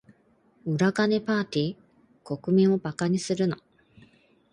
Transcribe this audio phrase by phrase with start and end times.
[0.65, 1.75] 裏金パーティ？
[2.41, 3.59] 国民を馬鹿にするな。